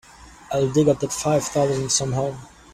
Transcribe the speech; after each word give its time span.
I'll 0.51 0.67
dig 0.71 0.87
up 0.89 0.99
that 1.01 1.13
five 1.13 1.43
thousand 1.43 1.91
somehow. 1.91 2.33